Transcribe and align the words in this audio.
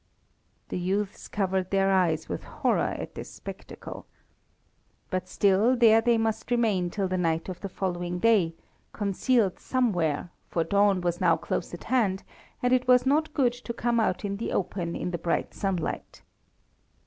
The 0.69 0.79
youths 0.79 1.27
covered 1.27 1.69
their 1.69 1.91
eyes 1.91 2.27
with 2.27 2.43
horror 2.43 2.95
at 2.97 3.13
this 3.13 3.29
spectacle. 3.29 4.07
But 5.11 5.29
still 5.29 5.75
there 5.77 6.01
they 6.01 6.17
must 6.17 6.49
remain 6.49 6.89
till 6.89 7.07
the 7.07 7.19
night 7.19 7.49
of 7.49 7.59
the 7.59 7.69
following 7.69 8.17
day, 8.17 8.55
concealed 8.93 9.59
somewhere, 9.59 10.31
for 10.49 10.63
dawn 10.63 11.01
was 11.01 11.21
now 11.21 11.37
close 11.37 11.71
at 11.71 11.83
hand 11.83 12.23
and 12.63 12.73
it 12.73 12.87
was 12.87 13.05
not 13.05 13.35
good 13.35 13.53
to 13.53 13.73
come 13.73 13.99
out 13.99 14.25
in 14.25 14.37
the 14.37 14.53
open 14.53 14.95
in 14.95 15.11
the 15.11 15.19
bright 15.19 15.53
sunlight. 15.53 16.23